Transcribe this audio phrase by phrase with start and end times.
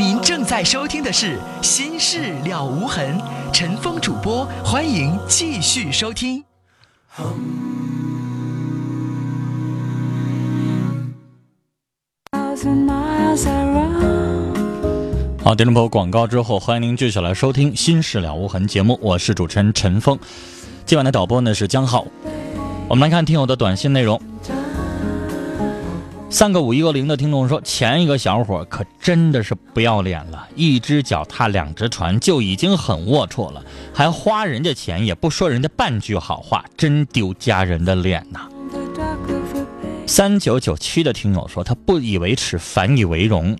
[0.00, 3.18] 您正在收听的是《心事了无痕》，
[3.52, 6.42] 陈峰主播，欢迎继续收听。
[15.42, 20.18] 好，电视播广告之后，欢迎您继续来收听《心事了无痕》节目，我是主持人陈峰。
[20.86, 22.06] 今晚的导播呢是江浩。
[22.88, 24.18] 我们来看听友的短信内容。
[26.32, 33.60] 三个五一个零的听众说，前一个小伙可真的是不要脸了，一只脚踏两只船就已经很龌龊了，
[33.92, 38.48] 还花人家钱也不说人家半句好话，真丢家人的脸呐。
[40.06, 43.58] 三九九七的听友说，他不以为耻，反以为荣。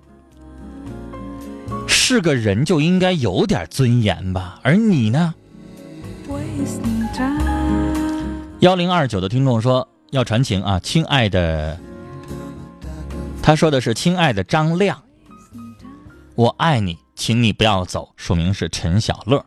[1.88, 5.34] 是个人就应该有点尊严吧，而你呢？
[8.60, 11.76] 幺零二九的听众说要传情啊，亲爱的。
[13.42, 15.02] 他说的是：“亲爱的张亮，
[16.36, 19.44] 我爱你，请你不要走。”署名是陈小乐。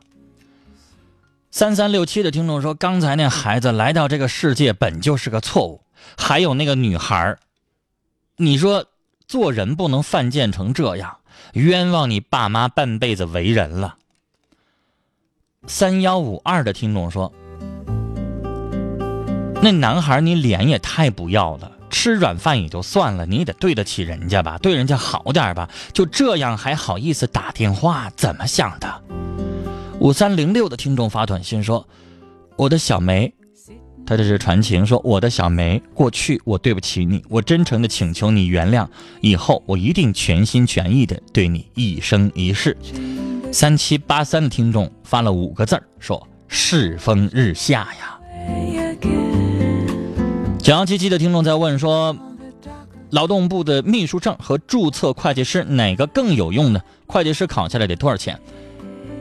[1.52, 5.83] 三三六七的听众说：“刚才那孩子来到这个世界本就是个错误，
[6.17, 7.38] 还有那个女孩
[8.38, 8.88] 你说
[9.27, 11.19] 做人不能犯贱成这样，
[11.53, 13.95] 冤枉你爸妈半辈子为人了。”
[15.66, 17.31] 三幺五二的听众说
[19.64, 25.69] ：“那男孩你脸也太不要了。”吃软饭也就算了，你也得对得起人家吧，对人家好点吧。
[25.94, 28.11] 就这样还好意思打电话？
[28.16, 29.02] 怎么想的？
[29.99, 31.88] 五三零六的听众发短信说
[32.58, 33.31] ：“我的小梅，
[34.08, 38.88] 他这是传情，说我的小梅，过去我对不起你，我真诚的请求你原谅，
[39.21, 42.75] 以后我一定全心全意的对你一生一世。”
[43.53, 48.19] 三七八三的听众发了五个字儿，说：“世风日下呀。”
[50.64, 52.16] 九幺七七的听众在问说
[53.11, 56.80] ：“劳动部的秘书证和注册会计师哪个更有用呢？
[57.05, 58.39] 会计师考下来得多少钱？”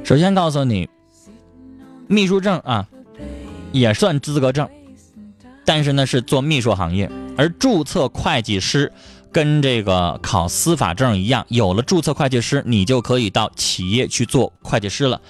[0.05, 0.89] 首先告诉你，
[2.07, 2.87] 秘书证啊
[3.73, 4.69] 也算资格证，
[5.65, 8.93] 但是呢是做秘书行业，而注册会计师
[9.33, 15.21] 跟这个考司法证一样，有了注册会计师，你就可以到企业去做会计师了。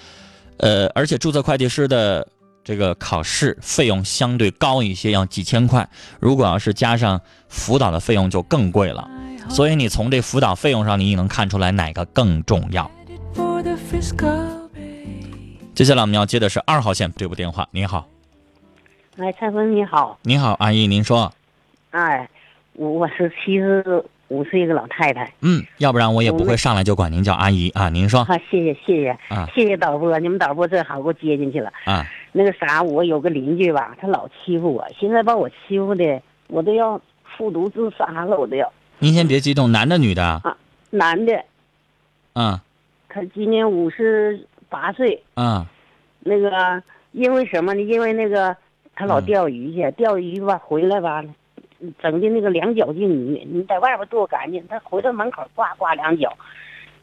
[0.57, 2.27] 呃，而且注册会计师的。
[2.63, 5.87] 这个考试费用相对高一些，要几千块。
[6.19, 7.19] 如果要是加上
[7.49, 9.09] 辅导的费用，就更贵了。
[9.49, 12.89] 所以你从这辅导费用上，你也能看出来哪个更重要。
[15.75, 17.67] 接下来我们要接的是二号线这部电话。
[17.71, 18.07] 您好，
[19.17, 21.33] 哎，蔡峰你好，你好，阿姨，您说。
[21.91, 22.29] 哎，
[22.73, 27.89] 我我是七十五岁一个老太太，嗯，要不然我也不会上来就管您叫阿姨啊。
[27.89, 32.07] 您说，好，谢谢谢谢啊，谢谢导播，你们导播正好给我接进去了啊。
[32.33, 38.69] 那个啥，我有个邻居吧，他老欺负我，现在把我欺负的我都要复读自杀了，我都要。
[38.99, 40.23] 您先别激动，男的女的？
[40.23, 40.57] 啊，
[40.89, 41.45] 男的。
[42.33, 42.59] 嗯。
[43.07, 45.23] 他今年五十八岁。
[45.35, 45.65] 嗯。
[46.19, 47.81] 那个因为什么呢？
[47.81, 48.55] 因为那个
[48.95, 51.23] 他老钓鱼去，钓鱼吧回来吧。
[52.01, 56.33] 整的那个两脚净鱼，你在外边剁干净，他回到门口挂挂两脚，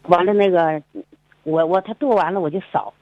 [0.05, 0.83] 完了那个，
[1.43, 2.95] 我我他剁完了我就扫，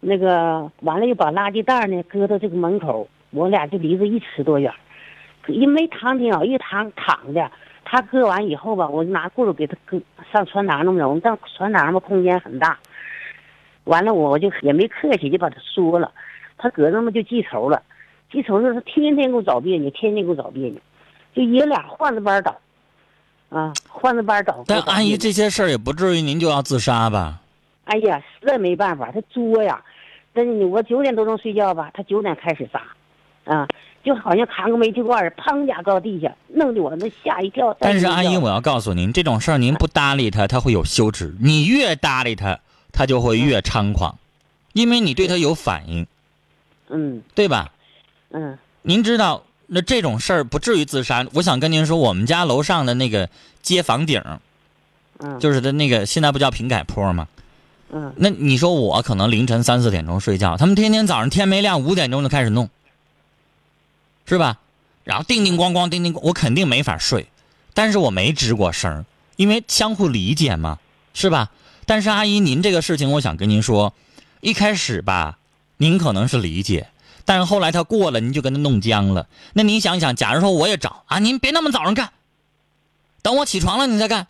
[0.00, 4.72] 那个完了又把垃圾袋呢搁到这个门口，我俩就离着一尺多远，
[5.46, 7.50] 因为躺挺好，一躺躺的，
[7.84, 10.00] 他搁完以后吧，我就拿棍给他搁
[10.32, 12.78] 上船膛那么着，上船膛嘛空间很大，
[13.84, 16.12] 完了我就也没客气就把他说了，
[16.56, 17.82] 他搁那么就记仇了。
[18.30, 20.78] 记仇就是他天天给我找别扭，天天给我找别扭，
[21.34, 22.54] 就爷俩换着班倒，
[23.48, 24.62] 啊，换着班倒。
[24.66, 27.40] 但阿姨这些事儿也不至于您就要自杀吧？
[27.88, 29.82] 哎呀，实在没办法，他作呀。
[30.34, 32.82] 真的，我九点多钟睡觉吧，他九点开始砸，
[33.52, 33.66] 啊，
[34.04, 37.76] 就好像扛个煤气罐儿，砰家搁地下，弄得我那吓一跳。
[37.80, 42.60] 但是阿姨，我要告诉您，这种事儿您不搭理他，他会有羞耻；你越搭理他，
[42.92, 44.16] 他就会越猖狂，
[44.74, 46.06] 因为你对他有反应。
[46.88, 47.72] 嗯，对吧？
[48.30, 51.26] 嗯，您知道那这种事儿不至于自杀。
[51.34, 53.28] 我想跟您说，我们家楼上的那个
[53.60, 54.22] 街房顶，
[55.18, 57.26] 嗯，就是他那个现在不叫平改坡吗？
[57.90, 62.68] 嗯，那你说我可能凌晨三四点钟睡觉，他们天天早上天没亮五点钟就开始弄，
[64.26, 64.58] 是吧？
[65.04, 67.28] 然后叮叮咣咣，叮叮，我肯定没法睡。
[67.72, 69.06] 但是我没吱过声，
[69.36, 70.78] 因为相互理解嘛，
[71.14, 71.50] 是吧？
[71.86, 73.94] 但是阿姨，您这个事情，我想跟您说，
[74.40, 75.38] 一开始吧，
[75.78, 76.88] 您可能是理解。
[77.24, 79.28] 但是后来他过了，您就跟他弄僵了。
[79.54, 82.10] 那您想想，假如说我也找啊，您别那么早上干，
[83.22, 84.26] 等我起床了你再干。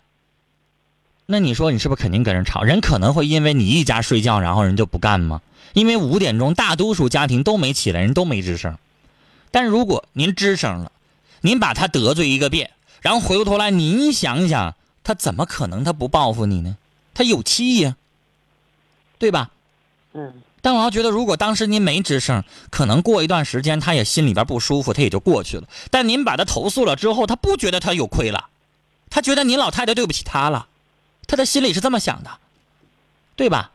[1.31, 2.63] 那你说你是不是肯定跟人吵？
[2.63, 5.41] 人可能会因为你一家睡觉，然后人就不干吗？
[5.73, 8.79] 因为五点钟大多数家庭都没起来，人都没吱声。
[9.51, 10.91] 但如果您吱声了，
[11.41, 12.71] 您把他得罪一个遍，
[13.01, 16.77] 然后回过头来您想想，他怎么可能他不报复你呢？
[17.13, 17.95] 他有气呀，
[19.19, 19.51] 对吧？
[20.13, 25.67] 嗯但我要觉得，如果当时您没吱声，可能过一段时间他也心里边不舒服，他也就过去了。
[25.91, 28.47] 但您把他投诉了之后，他不觉得他有亏了，
[29.09, 30.67] 他觉得您老太太对不起他了，
[31.29, 32.39] 他的心里是这么想的，
[33.35, 33.71] 对吧？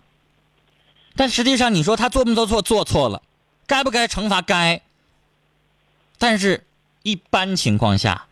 [1.15, 2.61] 但实际上，你说他做没做错？
[2.61, 3.23] 做错了，
[3.69, 4.43] 该不该惩罚？
[4.43, 4.83] 该。
[6.19, 6.67] 但是，
[7.05, 8.27] 一般情况下，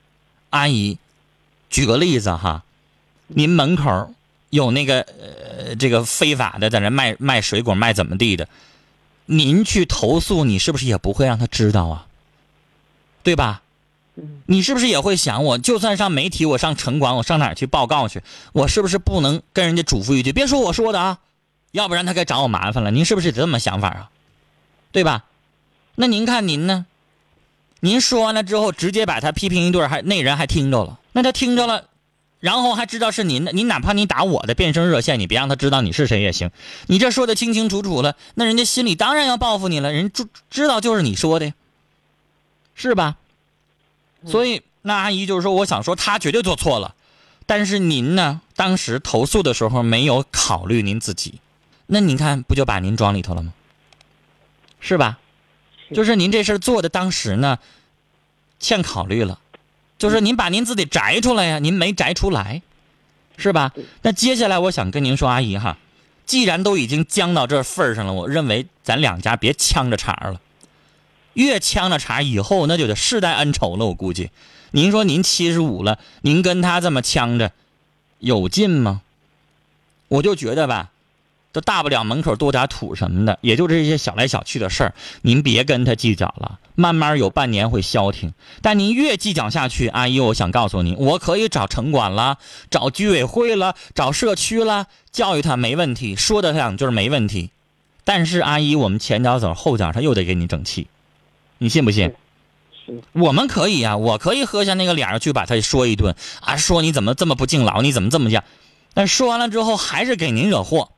[0.50, 0.98] 阿姨，
[1.70, 2.64] 举个例子哈，
[3.28, 4.12] 您门口
[4.50, 8.48] 有那个呃这个非法的在那卖卖水果卖怎么地的，
[9.26, 12.06] 您去投诉，你是不是也不会让他知道啊？
[13.22, 13.61] 对吧？
[14.46, 18.22] 你是不是也会想我，就算上媒体，我上城管，我上哪儿去报告去？
[18.52, 21.18] 我是不是不能跟人家嘱咐一句，别说我说的啊，
[21.70, 22.90] 要不然他该找我麻烦了。
[22.90, 24.10] 您是不是这么想法啊？
[24.90, 25.24] 对吧？
[25.94, 26.84] 那您看您呢？
[27.80, 31.86] 您说完了之后，直接把他批评一顿，还那人还听着了，那他听着了，
[32.38, 36.50] 然后还知道是您的，您哪怕你打我的变声热线，你别让他知道你是谁也行。
[36.86, 41.54] 你这说的清清楚楚了，那人家心里当然要报复你了，人知知道就是你说的呀，
[42.74, 43.16] 是吧？
[44.26, 46.94] 所以那阿姨就是说，我想说她绝对做错了，
[47.46, 51.40] 但是您呢，当时投诉的时候没有考虑您自己，
[51.86, 53.52] 那您看不就把您装里头了吗？
[54.80, 55.19] 是吧？
[55.94, 57.58] 就是您这事儿做的当时呢，
[58.58, 59.38] 欠考虑了，
[59.98, 62.62] 就是您把您自己摘出来呀，您没摘出来，
[63.36, 63.72] 是吧？
[64.02, 65.76] 那接下来我想跟您说，阿姨哈，
[66.24, 70.40] 既然都已经僵到这份儿上了，我认为咱两家别呛着茬儿了，
[71.34, 73.87] 越呛着茬以后那就得世代恩仇了。
[73.87, 74.31] 我估计，
[74.70, 77.52] 您说您七十五了，您跟他这么呛着，
[78.19, 79.02] 有劲吗？
[80.08, 80.90] 我就觉得吧，
[81.52, 88.34] 这大不了门口多点土什么的，也就这些小来小去的事儿，您别跟他计较了，慢慢有半年会消停。
[88.61, 92.38] 但您越计较下去，阿姨，我想告诉你，我可以找城管了，
[92.70, 97.50] 找居委会了，找社区了，教育他没问题，说的两句儿没问题。
[98.05, 100.88] 但是阿姨，我们前脚走后脚，他又得给你整气，
[101.62, 102.12] 你信不信？
[102.84, 108.42] 是我们可以呀、我可以喝下那个脸儿去把他说一顿啊，说你怎么这么不敬老，你怎么这么样？
[108.94, 110.90] 但说完了之后还是给您惹祸。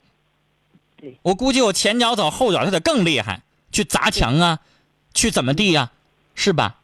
[0.97, 4.61] 对，我估计我前脚走后脚他得更厉害，去砸墙啊，
[5.13, 5.91] 去怎么地呀、
[6.35, 6.77] 是吧？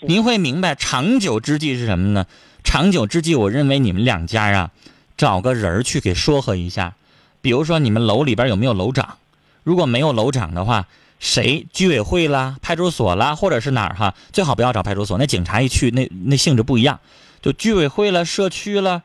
[0.00, 2.26] 是您会明白长久之计是什么呢？
[2.64, 4.70] 长久之计，我认为你们两家啊，
[5.18, 6.94] 找个人儿去给说和一下，
[7.42, 9.18] 比如说你们楼里边有没有楼长？
[9.62, 10.88] 如果没有楼长的话，
[11.18, 17.00] 谁居委会啦、派出所啦，或者是哪儿哈，最好不要找派出所，那警察一去，那那性质不一样。
[17.40, 19.02] 就居委会了、社区了，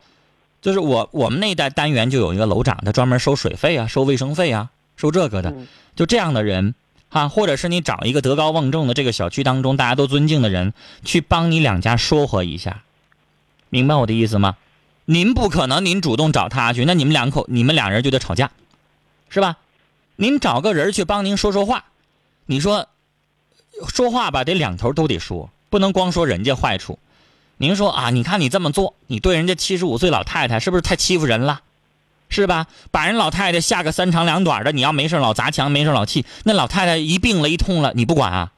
[0.61, 5.51] 就是我我们那一带单元就有一个楼长，他专门收水费啊、收卫生费啊、收这个的。
[5.51, 6.75] 嗯就这样的人
[7.09, 10.73] 哈，或者是你找一个德高望重的这个小区当中大家都尊敬的人，
[11.03, 12.83] 去帮你两家说和一下，
[13.69, 14.55] 明白我的意思吗？
[15.03, 18.51] 您不可能您主动找他去，那你们两口你们俩人就得吵架，
[19.27, 19.57] 是吧？
[20.15, 21.83] 您找个人去帮您说说话，
[22.51, 22.87] 你说
[23.89, 26.97] 说话吧，得两头都得说，不能光说人家坏处。
[27.57, 31.61] 您说啊，你看你这么做，你对人家七十五岁老太太是不是太欺负人了？
[32.27, 32.65] 是吧？
[32.89, 38.51] 把人老太太吓个三长两短的，你要没事老砸墙，没事老气，那老太太一病了，一痛了，你不管啊？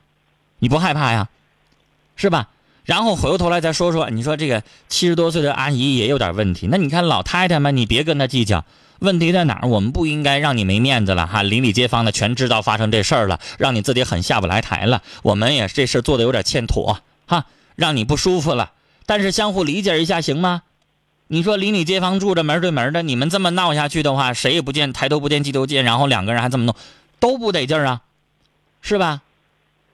[0.60, 1.28] 你不害怕呀？
[2.16, 2.48] 是吧？
[2.86, 8.64] 然后回过头来再说说，你说这个七十多岁的阿姨也有点问题，那你看老太太们，你别跟她计较，
[9.02, 9.68] 问题在哪儿？
[9.68, 15.02] 我们不应该让你没面子了哈，邻里街坊的全知道发生这事儿了，让你自己很下不来台了。
[15.24, 18.74] 我们也这事做的有点欠妥哈，让你不舒服了。
[19.08, 20.62] 但是相互理解一下行吗？
[21.28, 26.76] 你说邻里街坊住着门对门的，你们这么闹下去的话，谁也不见抬头不见低头见，然后两个人还这么弄，
[27.20, 28.02] 都不得劲儿啊，
[28.82, 29.22] 是吧？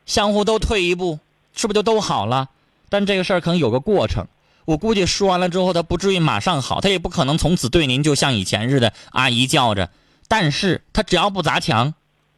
[0.05, 1.19] 相互都退一步，
[1.55, 2.49] 是不是就都好了？
[2.89, 4.25] 但这个事儿可能有个过程，
[4.67, 9.89] 我估计说完了之后，他不至于马上好，他也不可能从此对您就像以前似的阿姨叫着，
[10.27, 11.93] 但是他只要不砸墙，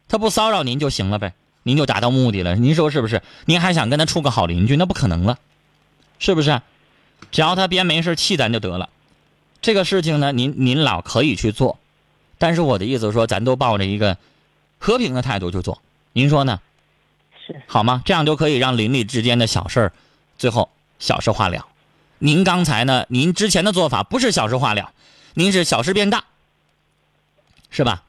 [0.06, 1.32] 他不骚扰您就行了呗，
[1.64, 2.54] 您就达到目的了。
[2.54, 3.20] 您说是不是？
[3.46, 5.40] 您还想跟他处个好邻居，那不可能了，
[6.20, 6.62] 是不是？
[7.32, 8.90] 只要他别没事气咱就得了。
[9.60, 11.80] 这个事情呢，您您老可以去做，
[12.38, 14.16] 但是我的意思说，咱都抱着一个
[14.78, 15.82] 和平的态度去做，
[16.12, 16.60] 您说呢？
[17.44, 18.02] 是好吗？
[18.04, 19.92] 这样就可以让邻里之间的小事儿，
[20.38, 20.70] 最后
[21.00, 21.66] 小事化了。
[22.20, 24.92] 您刚才呢，您之前的做法不是小事化了，
[25.34, 26.24] 您是小事变大，
[27.70, 28.02] 是吧？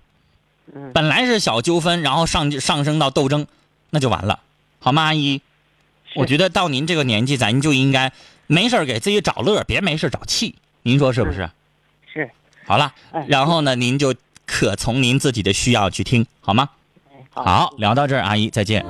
[0.74, 3.48] 嗯本来是小纠纷，然后上上升到斗争，
[3.90, 4.40] 那就完了，
[4.80, 5.42] 好吗，阿姨？
[6.16, 8.12] 我觉得到您这个年纪，咱就应该
[8.48, 10.56] 没事儿给自己找乐，别没事儿找气。
[10.84, 11.50] 您说是不是？
[12.14, 12.30] 是，
[12.66, 14.14] 好了哎，然后呢，您就
[14.46, 16.70] 可从您自己的需要去听，好吗？
[17.12, 18.86] 哎好，聊到这儿，阿姨再见。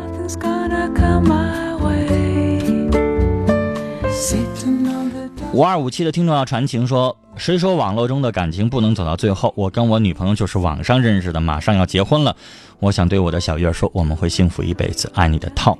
[5.54, 9.54] 五二五七的听众要传情说，谁说网络中的感情不能走到最后？
[9.58, 12.34] 我跟我女朋友就是网上认识的，马上要结婚了。
[12.80, 15.78] 我想对我的小月说，我们会幸福一辈子，爱你的套。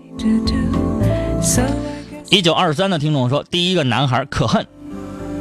[2.30, 4.68] 一九二三的听众说，第一个男孩可恨，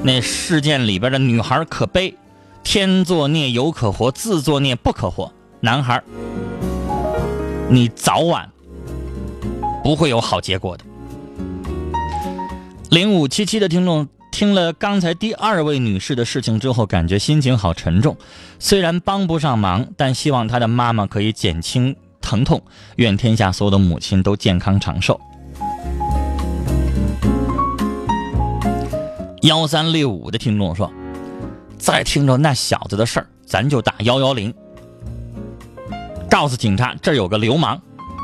[0.04, 2.14] 那事件里边的女孩可悲，
[2.62, 5.32] 天作孽犹可活，自作孽不可活。
[5.58, 6.00] 男孩，
[7.68, 8.48] 你早晚
[9.82, 10.84] 不会有好结果的。
[12.90, 18.16] 零五七七的听众听了刚才第二位女士的事情之后，感觉心情好沉重。
[18.58, 22.62] 虽然帮不上忙，但希望她的妈妈可以减轻疼痛。
[22.96, 25.20] 愿天下所有的母亲都健康长寿。
[29.42, 30.90] 幺三六五的听众说
[31.78, 34.52] ：“再听着那小子的事儿，咱就打幺幺零，
[36.30, 37.80] 告诉警察这儿有个流氓，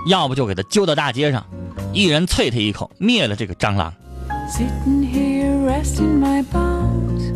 [0.09, 1.45] 要不就给他揪到大街上，
[1.93, 3.93] 一人啐他一口，灭了这个蟑螂。
[5.67, 7.33] Here resting my bones,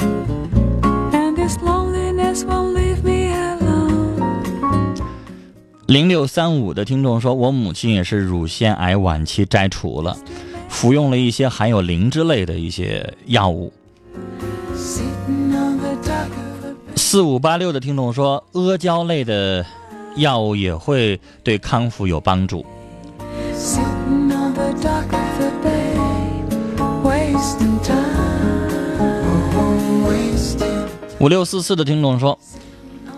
[1.12, 4.20] and this loneliness won't leave me alone.
[5.86, 10.16] ”零六三五的听众说：“我母亲也是乳腺癌晚期摘除了，
[10.68, 13.72] 服用了一些含有灵芝类的一些药物。”
[16.94, 19.64] 四五八六的听众说，阿胶类的
[20.16, 22.64] 药物也会对康复有帮助。
[23.54, 25.19] Sitting on the dock
[31.20, 32.38] 五六四四的听众说，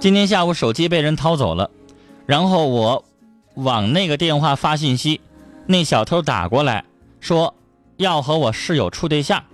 [0.01, 1.71] 今天下午手机被人掏走了，
[2.27, 3.05] 然后我
[3.55, 5.21] 往那个电话发信息，
[5.67, 6.85] 那小偷打过来
[7.21, 7.55] 说
[7.99, 9.45] 要和我室友处对象，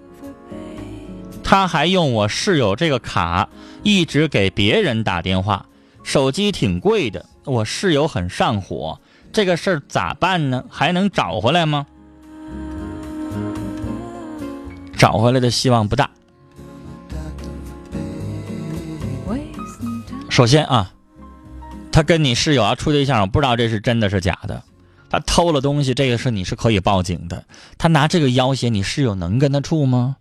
[1.44, 3.50] 他还用我室友这个卡
[3.82, 5.66] 一直给别人打电话，
[6.02, 8.98] 手机挺贵的，我室友很上火，
[9.30, 10.64] 这个事儿咋办呢？
[10.70, 11.86] 还能找回来吗？
[14.96, 16.08] 找回来的希望不大。
[20.38, 20.92] 首先啊，
[21.90, 24.62] 他跟你室友要处对象，我不知道这是真的是假的。
[25.10, 27.44] 他偷了东西，这个事你是可以报警的。
[27.76, 30.14] 他拿这个要挟你室友，能跟他处吗？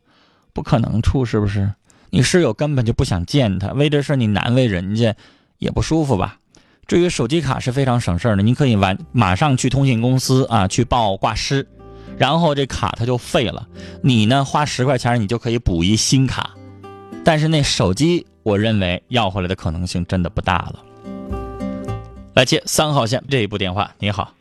[0.53, 1.71] 不可能处，是不是？
[2.09, 5.15] 你室友根本就不想见他，为这事你难为人家，
[5.59, 6.39] 也不舒服吧？
[6.87, 11.67] 至于手机卡是非常省事的，你可以完马上去通信公司啊去报挂失，
[12.17, 13.67] 然后这卡它就废了。
[14.01, 16.55] 你呢花十块钱你就可以补一新卡，
[17.23, 20.75] 但是那手机我认为要回来的可能性真的不大了。
[22.33, 24.31] 来接三号线这一部电话，你好，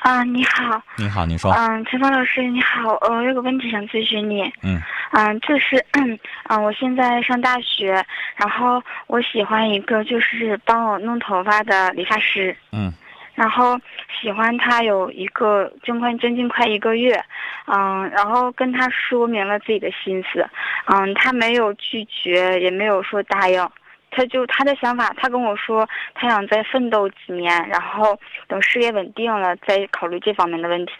[0.00, 4.80] 啊，你好，你好，你说，嗯，陈芳老师你好，呃，我有个问题想咨询你，嗯，
[5.12, 6.18] 嗯，就是，嗯，
[6.64, 8.02] 我现在上大学，
[8.36, 12.90] 然后我喜欢一个就是帮我弄头发的理发师，嗯，
[13.34, 13.78] 然后
[14.20, 17.18] 喜欢他有一个将快将近快一个月，
[17.66, 20.46] 嗯，然后跟他说明了自己的心思，
[20.86, 23.66] 嗯，他没有拒绝，也没有说答应。
[24.14, 28.14] 他就他的想法，他跟我说，他想再奋斗几年，然后
[28.46, 30.92] 等事业稳定了再考虑这方面的问题。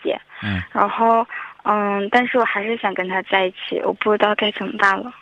[0.43, 1.27] 嗯，然后，
[1.65, 5.13] 嗯，但是我还是想跟他在一起，我不知道该怎么办了。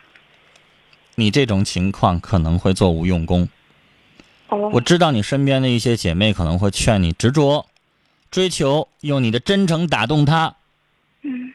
[1.15, 3.49] 你这种情况可能会做无用功。
[4.51, 7.65] 哦，我知道你身边的一些姐妹可能会劝你执着、
[8.29, 10.55] 追求，用你的真诚打动他，
[11.21, 11.53] 嗯。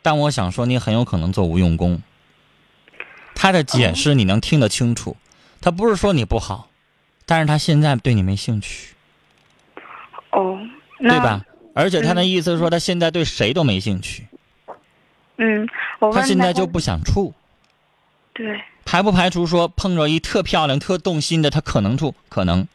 [0.00, 2.02] 但我想说，你很有可能做无用功。
[3.34, 5.16] 他的解释你能听得清楚，
[5.60, 6.68] 他不是说你不好，
[7.26, 8.94] 但是他现在对你没兴趣，
[10.30, 10.58] 哦，
[10.98, 11.44] 对吧？
[11.74, 14.26] 而且他的意思是说，他现在对谁都没兴趣，
[15.36, 17.34] 嗯，我他现在就不想处。
[18.32, 22.66] 对，排不排除说碰着一特漂亮、特动心的，他可能处，可能。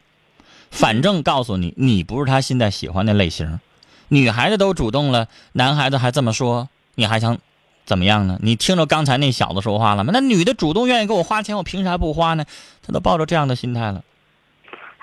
[0.70, 3.60] 反正告诉你，你不是他现在喜欢的类型。
[4.08, 7.38] 女孩子都主动了，男孩子还这么说，你还想
[7.86, 8.38] 怎么样呢？
[8.42, 10.10] 你听着刚才那小子说话了吗？
[10.12, 12.44] 那女的主动愿意给我花钱，我凭啥不花呢？
[12.86, 14.02] 他都抱着这样的心态了。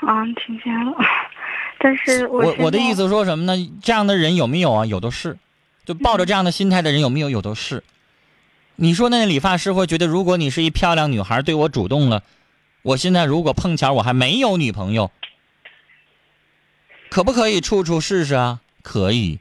[0.01, 0.93] 啊，听见了。
[1.79, 3.71] 但是我我我的意思说什么呢？
[3.81, 4.85] 这样的人有没有啊？
[4.85, 5.37] 有的是，
[5.85, 7.29] 就抱着这样的心态的人有没有？
[7.29, 7.83] 有的是。
[8.77, 12.23] 你说那理发师会觉得，如果你是一漂亮女孩，对我主动了，
[12.81, 15.11] 我现在如果碰巧我还没有女朋友，
[17.09, 18.59] 可不可以处处试试啊？
[18.81, 19.39] 可以，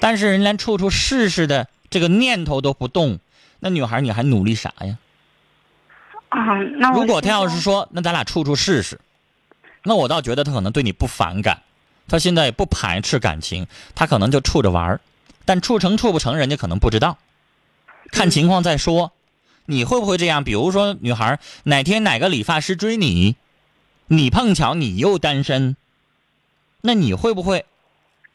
[0.00, 3.18] 但是人连处处试试的这个念头都不动，
[3.60, 4.98] 那女孩你还努力啥呀？
[6.28, 9.00] 啊，那如果他要是说，那咱俩处处试试，
[9.82, 11.62] 那我倒觉得他可能对你不反感，
[12.08, 15.00] 他现在也不排斥感情，他可能就处着玩儿，
[15.44, 17.18] 但处成处不成，人家可能不知道，
[18.10, 19.12] 看情况再说。
[19.68, 20.44] 你会不会这样？
[20.44, 23.34] 比如说，女孩哪天哪个理发师追你，
[24.06, 25.76] 你碰巧你又单身，
[26.82, 27.64] 那你会不会？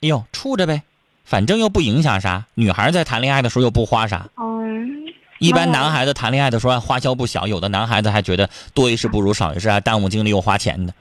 [0.02, 0.84] 哎呦，处着呗，
[1.24, 2.48] 反正又不影响啥。
[2.56, 5.06] 女孩在谈恋爱的时候又不花啥，嗯，
[5.40, 10.94] 一般男孩子谈恋爱的时候还花销不小，有的男孩子还觉得多一事不如少一事，还耽误精力又花钱的。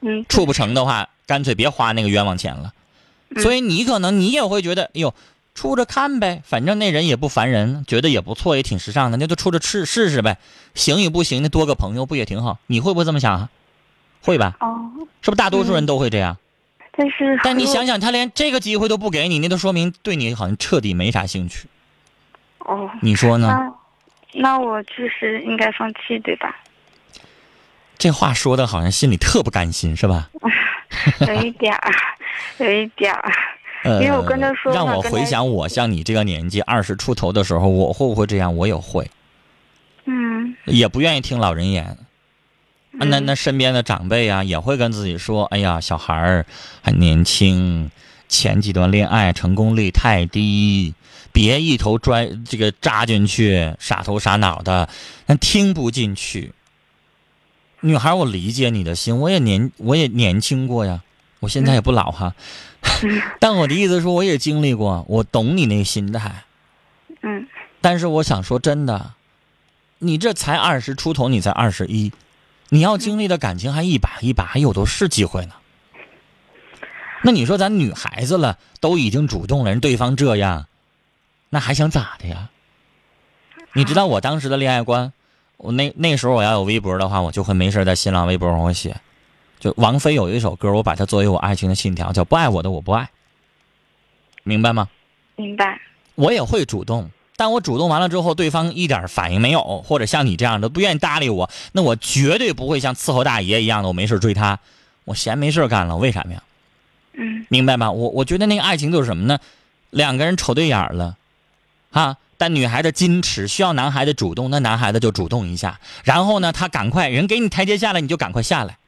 [0.00, 2.72] 嗯，处不成的话，干脆别花那个冤枉钱了。
[3.36, 5.14] 所以你可能你也会觉得，哎呦，
[5.56, 10.38] 处着看呗，反正那人也不烦人，觉得也不错，也挺时尚的，那就处着试试试呗，
[10.74, 12.58] 行与不行的多个朋友不也挺好？
[12.66, 13.48] 你会不会这么想啊？
[14.20, 14.56] 会吧？
[14.60, 16.36] 哦，是不是大多数人都会这样？
[16.92, 21.66] 但是但你想想，他连这个机会都不给你，那都说明对你好像彻底没啥兴趣。
[22.58, 23.48] 哦，你说呢？
[23.48, 26.54] 那那我就是应该放弃对吧？
[27.96, 30.28] 这话说的好像心里特不甘心，是吧？
[31.26, 31.92] 有一点儿，
[32.58, 33.32] 有一点儿。
[33.84, 38.56] 呃，因为我跟他说让我回想我像你这个年纪二十出头的时候，我会不会这样？
[38.56, 39.10] 我也会，
[40.06, 41.84] 嗯，也不愿意听老人言。
[42.98, 46.46] 啊那嗯那身边的长辈啊，也会跟自己说：“哎呀，小孩儿
[46.80, 47.90] 还年轻，
[48.26, 50.94] 前几段恋爱成功率太低，
[51.30, 54.88] 别一头拽这个扎进去，傻头傻脑的，
[55.26, 56.52] 那听不进去。”
[57.82, 61.02] 女孩，我理解你的心，我也年我也年轻过呀，
[61.40, 62.34] 我现在也不老哈，
[63.40, 66.44] 但我的意思说，我也经历过，我懂你那心态。
[67.22, 67.46] 嗯
[67.80, 69.12] 但是我想说真的，
[69.98, 72.12] 你这才二十出头，你才二十一，
[72.68, 75.54] 你要经历的感情还一把一把，还有的是机会呢。
[77.22, 80.66] 那你说咱女孩子了，都已经主动了，人对方这样，
[81.50, 82.50] 那还想咋的呀？
[83.72, 85.12] 你知道我当时的恋爱观，
[85.56, 88.96] 我那那时候我要有微博的话，我就会没事在新浪微博上我写，
[89.66, 93.10] 就王菲有一首歌，我把它作为我爱情的信条，叫不爱我的我不爱，
[94.44, 94.88] 明白吗？
[95.34, 95.80] 明白。
[96.14, 104.60] 我也会主动，但我主动完了之后，对方一点反应没有，或者像你这样的不愿意搭理我，那我绝对不会像伺候大爷一样的，我没事追他，
[105.04, 106.40] 我闲没事干了，为啥呀？
[107.14, 107.90] 嗯明白吗？
[107.90, 109.40] 我我觉得那个爱情就是什么呢？
[109.90, 111.16] 两个人瞅对眼儿了，
[111.90, 118.78] 啊，但女孩的矜持，需要男孩子主动，那男孩子就主动一下，然后呢，他赶快人给你台阶下来，你就赶快下来。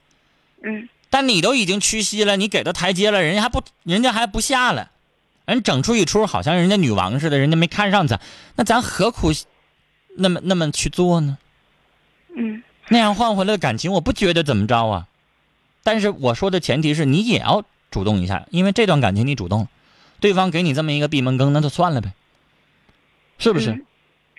[0.62, 4.90] 嗯但你都已经屈膝了，你给他台阶了，人家还不，人家还不下来，
[5.47, 8.21] 人整出一出好像人家女王似的，人家没看上咱，
[8.56, 9.32] 那咱何苦
[10.16, 11.38] 那么那么去做呢？
[12.36, 15.08] 嗯那样换回来的感情，我不觉得怎么着啊。
[15.82, 19.68] 但是我说的前提是你也要主动一下，因为这段感情你主动了，
[20.21, 22.12] 对方给你这么一个闭门羹，那就算了呗，
[23.38, 23.71] 是不是？
[23.71, 23.84] 嗯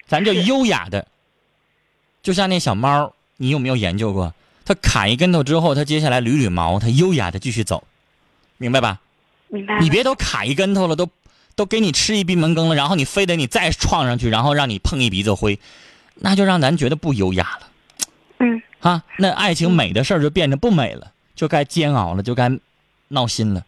[0.08, 1.06] 咱就优雅的，
[2.24, 4.34] 就像那小猫，你有没有研究过？
[4.70, 7.84] 它砍一跟头之后，他接下来捋捋毛，他优雅的继续走，
[8.60, 9.00] 明白吧？
[9.48, 9.80] 明白。
[9.80, 11.10] 你别都砍一跟头了，都
[11.56, 15.60] 都给你吃一闭门羹了，然后你非得你再撞上去，然后让你碰一鼻子灰，
[16.14, 17.68] 那就让咱觉得不优雅了
[18.38, 19.04] 嗯啊！
[19.18, 22.52] 那爱情美的事儿就变得不美了，就该煎熬了，就该
[23.08, 23.66] 闹心了，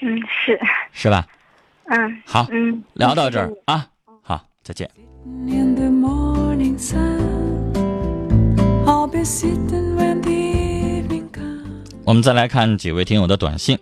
[0.00, 0.58] 嗯是
[0.92, 1.24] 是吧？
[1.84, 3.86] 嗯好，嗯聊到这儿啊，
[4.20, 4.90] 好，再见。
[5.46, 7.22] In the morning sun,
[8.84, 9.93] I'll be sitting
[12.06, 13.78] 我们再来看几位听友的短信。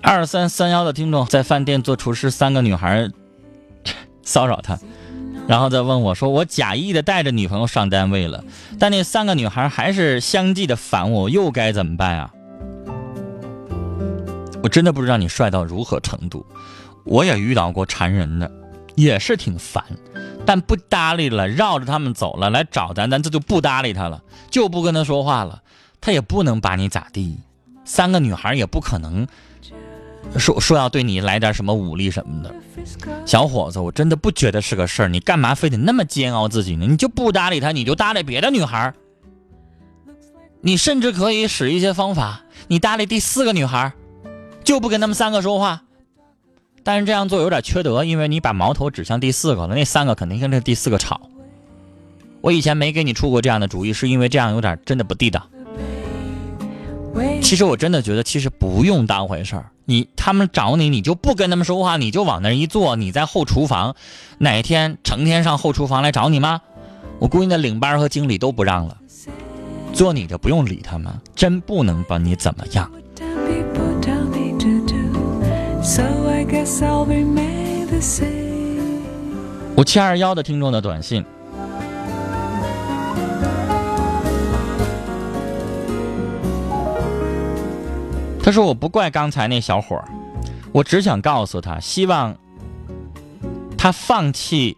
[0.00, 3.10] 二三三幺的听众在饭店做厨师，三个女孩
[4.24, 4.78] 骚扰他，
[5.46, 8.42] 然后再问我说：“我假意的带着女朋友上单位了，
[8.78, 12.30] 但那三个女孩还是相继的烦我，又该怎么办啊？”
[14.62, 16.44] 我真的不知道你帅到如何程度，
[17.08, 18.50] 我也遇到过缠人的，
[18.94, 19.82] 也是挺烦，
[20.44, 25.62] 但不搭理了，绕着他们走了，来找咱，咱这就不搭理他了，就不跟他说话了，
[26.00, 27.38] 他也不能把你咋地，
[27.84, 29.26] 三个女孩也不可能。
[30.36, 32.54] 说说要对你来点什么武力什么的，
[33.24, 35.08] 小伙子，我真的不觉得是个事儿。
[35.08, 36.86] 你干嘛非得那么煎熬自己呢？
[36.86, 38.92] 你就不搭理他，你就搭理别的女孩。
[40.60, 43.94] 你甚至可以使一些方法，你搭理第四个女孩，
[44.64, 45.84] 就不跟他们三个说话。
[46.88, 51.20] 但是这样做有点缺德，因为你把矛头指向第四个了，那三个肯定跟这第四个吵。
[52.40, 55.46] 我以前没给你出过这样的主意，是因为这样有点真的不地道。
[57.42, 59.70] 其实我真的觉得，其实不用当回事儿。
[59.84, 63.94] 你他们找你，你就不跟他们说话，你就往那儿一坐，你在后厨房，
[64.38, 66.62] 哪天成天上后厨房来找你吗？
[67.18, 68.96] 我估计那领班和经理都不让了。
[69.92, 72.90] 做你的不用理他们，真不能把你怎么样。
[79.76, 81.24] 五七二幺的听众的短信，
[88.42, 90.04] 他说：“我不怪刚才那小伙儿，
[90.72, 92.36] 我只想告诉他，希望
[93.76, 94.76] 他放弃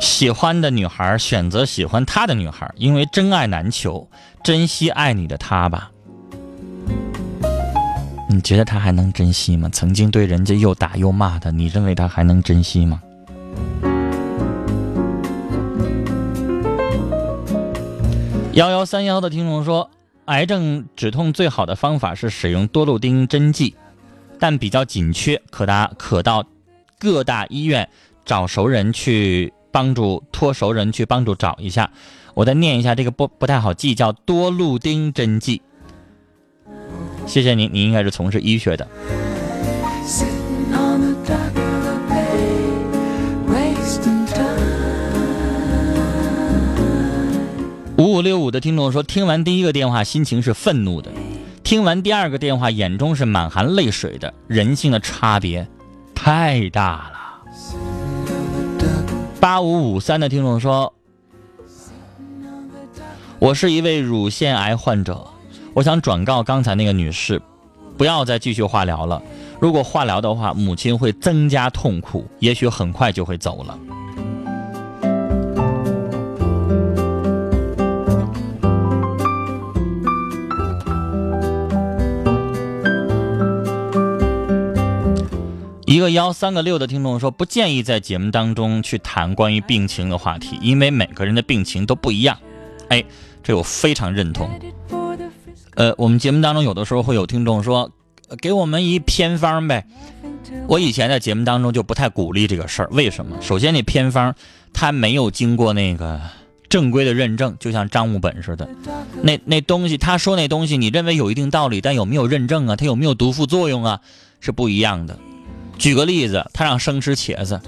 [0.00, 4.08] 喜欢的女孩选择喜欢他的女孩，因为真爱难求，
[4.42, 5.90] 珍惜爱你的他吧。
[8.34, 9.68] 你觉得他还能珍惜吗？
[9.72, 13.00] 曾经对人家又打又骂的，你认为他还能珍惜吗？
[18.54, 19.88] 幺幺三幺的听众说，
[20.24, 23.76] 癌症止痛最好的方法是使用多氯丁针剂，
[24.40, 26.44] 但比较紧缺，可达可到
[26.98, 27.88] 各大医院
[28.24, 31.88] 找熟人去帮助托熟人去帮助找一下。
[32.34, 35.62] 我再念一下这个不不太好记，叫多氯丁针剂。
[37.26, 38.86] 谢谢您，您应该是从事医学的。
[40.06, 42.74] Sitting on the dock of the bay,
[43.48, 44.44] wasting time.
[47.96, 51.10] 五五六五的听众说，听完第一个电话，心情是愤怒的；
[51.62, 54.34] 听完第二个电话，眼中是满含泪水的。
[54.46, 55.66] 人性的差别
[56.14, 57.14] 太大了。
[59.40, 60.92] 八五五三的听众说，
[63.38, 65.26] 我是一位乳腺癌患者，
[65.74, 67.42] 我想转告刚才那个女士，
[67.98, 69.20] 不要再继续化疗了。
[69.60, 73.76] 如果化疗的话，母亲会增加痛苦，也许很快就会走了。
[85.86, 92.38] 一个幺三个六的听众说，不建议在节目当中去谈关于病情的话题，因为每个人的病情都不一样。
[92.90, 93.02] 哎，
[93.42, 94.48] 这我非常认同。
[95.74, 97.90] 呃，我们节目当中有的时候会有听众说，
[98.40, 99.86] 给我们一偏方呗。
[100.68, 103.36] 我以前在节目当中就不太鼓励这个事儿，为什么？
[103.40, 104.34] 首先，那偏方
[104.72, 106.20] 它没有经过那个
[106.68, 108.68] 正规的认证，就像张务本似的。
[109.22, 112.76] 那那东西，他说那东西，你认为有一定道理，但有没有认证啊？
[112.76, 114.00] 它有没有毒副作用啊？
[114.40, 115.18] 是不一样的。
[115.76, 117.60] 举个例子，他让生吃茄子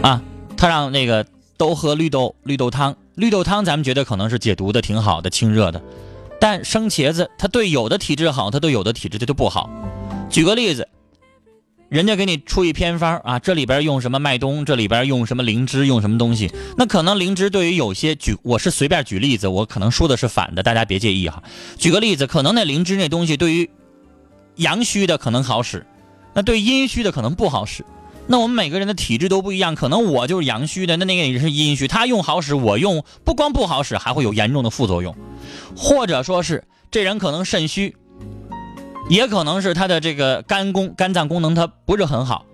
[0.00, 0.22] 啊，
[0.56, 1.26] 他让那个
[1.56, 5.82] 都喝绿豆绿豆汤，绿豆汤咱们觉得可能是解毒的，挺好的，清热的。
[6.44, 9.70] 但生茄子，它对有的体质好，它对有的体质它就不好。
[10.28, 10.86] 举个例子，
[11.88, 21.42] 人家给你出一偏方啊，这里边用什么麦冬，这里边用什么灵芝，用什么东西，那可能灵芝对于有些举，我是随便举例子，我可能说的是反的，大家别介意哈。
[21.78, 23.70] 举个例子，可能那灵芝那东西对于
[24.56, 25.86] 阳虚的可能好使，
[26.34, 27.82] 那对阴虚的可能不好使。
[28.26, 35.14] 那我们每个人的体质都不一样，可能我就是阳虚的，那那个人是阴虚，他用好使，我用不光不好使，还会有严重的副作用，
[35.76, 37.94] 或者说是这人可能肾虚，
[39.10, 42.46] 也可能是他的这个肝功肝脏功能它不是很好，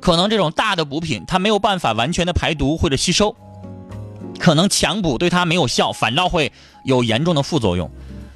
[0.00, 3.36] 可能这种大的补品它没有办法完全的排毒或者吸收，
[4.40, 6.52] 可能强补对它没有效，反倒会
[6.84, 7.88] 有严重的副作用，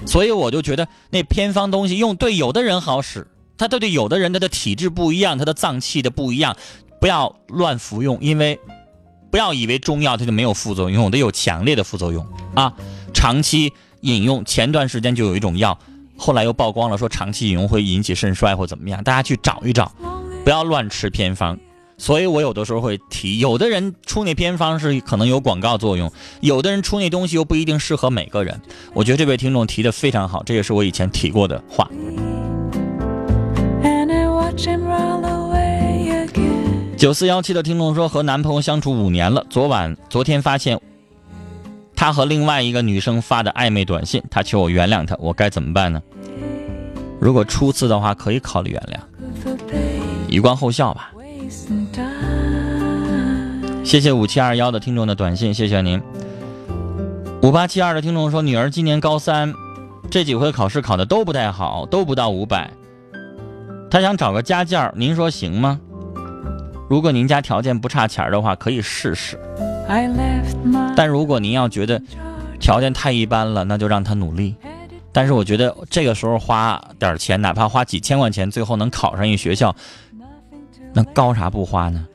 [0.06, 3.26] 所以我就觉得那偏方东西用对有的人好使，
[3.60, 6.56] 他对对有的人他的体质不一样，他的脏器的不一样，
[6.98, 8.58] 不要乱服用，因为
[9.30, 12.72] 不要以为中药它就没有副作用，有的有强烈的副作用啊，
[13.12, 15.78] 长期饮用，前段时间就有一种药。
[16.16, 19.92] 后来又曝光了，说长期饮用会引起肾衰或怎么样，大家去找一找，
[20.42, 21.58] 不要乱吃偏方。
[21.98, 28.58] 所以我有的时候会提，有的人出那偏方是可能有广告作用，有的人出那东西又不一定适合每个人。
[28.94, 31.86] 我觉得这位听众提的非常好，这也是我以前提过的话。
[36.96, 40.78] 九四幺七的听众说，和男朋友相处五年了，昨晚昨天发现
[41.96, 46.02] 他和另外一个女生发的暧昧短信，他求我原谅他，我该怎么办呢？
[47.18, 48.98] 如果初次的话，可以考虑原谅，
[50.28, 51.10] 以观后效吧。
[53.82, 56.00] 谢谢五七二幺的听众的短信，谢谢您。
[57.42, 59.54] 五八七二的听众说，女儿今年高三，
[60.10, 62.70] 这几回考试考的都不太好，都不到五百。
[63.90, 65.80] 她想找个家教，您说行吗？
[66.88, 69.38] 如果您家条件不差钱儿的话，可以试试。
[70.96, 72.00] 但如果您要觉得
[72.60, 74.54] 条件太一般了，那就让他努力。
[75.12, 79.74] 但是我觉得这个时候花点钱，哪怕花几千块钱，最后能考上一学校，
[80.92, 82.06] 那高啥不花呢？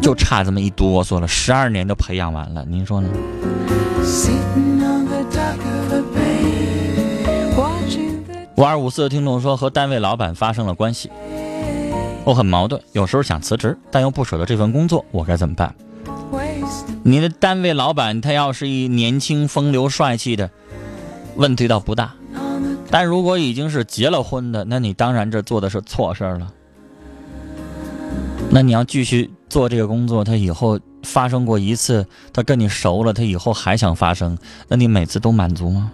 [0.00, 3.10] 就差这么一哆嗦了，十二年都培养完了，您说呢？
[8.58, 11.08] 五二五四的听众说，和单位老板发生了关系，
[12.24, 15.72] 我很矛盾，有时候想辞职，但又不舍得这份工作，我该怎么办？
[17.04, 20.50] 你的单位老板他要是一年轻风流帅气的，
[21.36, 22.08] 问题倒不大；
[22.90, 26.52] 但如果已经是结了婚的，那你当然这做的是错事儿了。
[28.50, 35.92] 那你要继续做这个工作，他以后发生过一次，他跟你熟了，他以后还想发生，那你每次都满足吗？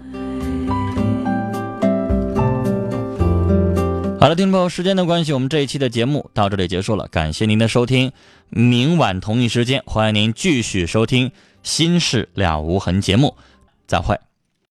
[4.24, 8.10] 好了，听众朋友，时间的关系，我们这一期的节目到这里结束了，感谢您的收听。
[8.48, 11.28] 明晚同一时间，欢迎您继续收听
[11.62, 13.36] 《心事了无痕》节目，
[13.86, 14.18] 再会。